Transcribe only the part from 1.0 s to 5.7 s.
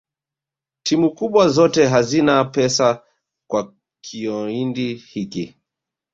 kubwa zote hazina pesa kwa kioindi hiki